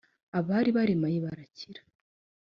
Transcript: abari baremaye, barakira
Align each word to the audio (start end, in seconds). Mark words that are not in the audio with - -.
abari 0.39 0.69
baremaye, 0.77 1.17
barakira 1.25 1.81